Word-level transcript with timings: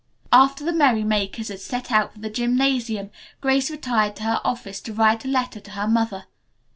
After 0.33 0.63
the 0.65 0.73
merrymakers 0.73 1.49
had 1.49 1.59
set 1.59 1.91
out 1.91 2.11
for 2.11 2.17
the 2.21 2.29
gymnasium, 2.31 3.11
Grace 3.39 3.69
retired 3.69 4.15
to 4.15 4.23
her 4.23 4.41
office 4.43 4.81
to 4.81 4.93
write 4.93 5.25
a 5.25 5.27
letter 5.27 5.59
to 5.59 5.71
her 5.73 5.87
mother. 5.87 6.25